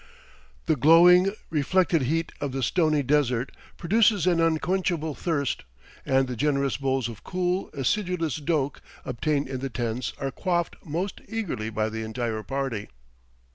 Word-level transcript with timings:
The 0.65 0.75
glowing, 0.75 1.31
reflected 1.51 2.01
heat 2.01 2.31
of 2.41 2.53
the 2.53 2.63
stony 2.63 3.03
desert 3.03 3.51
produces 3.77 4.25
an 4.25 4.39
unquenchable 4.39 5.13
thirst, 5.13 5.63
and 6.07 6.27
the 6.27 6.35
generous 6.35 6.75
bowls 6.75 7.07
of 7.07 7.23
cool, 7.23 7.69
acidulous 7.77 8.37
doke 8.37 8.81
obtained 9.05 9.47
in 9.47 9.59
the 9.59 9.69
tents 9.69 10.13
are 10.17 10.31
quaffed 10.31 10.75
most 10.83 11.21
eagerly 11.29 11.69
by 11.69 11.87
the 11.87 12.01
entire 12.01 12.41
party. 12.41 12.89